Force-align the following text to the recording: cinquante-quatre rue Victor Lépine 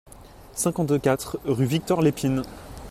cinquante-quatre 0.55 1.37
rue 1.45 1.65
Victor 1.67 2.01
Lépine 2.01 2.41